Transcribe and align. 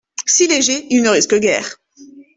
Si 0.25 0.47
légers, 0.47 0.87
ils 0.89 1.03
ne 1.03 1.09
risquent 1.11 1.39
guère. 1.39 1.79